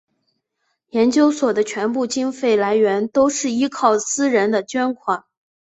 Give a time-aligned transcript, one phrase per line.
[0.89, 5.25] 研究所的全部经费来源都是依靠私人的捐款。